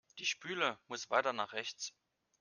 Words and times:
Die 0.17 0.25
Spüle 0.25 0.79
muss 0.87 1.11
weiter 1.11 1.31
nach 1.31 1.53
rechts. 1.53 1.93